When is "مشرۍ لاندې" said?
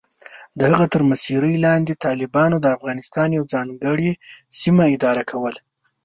1.09-1.99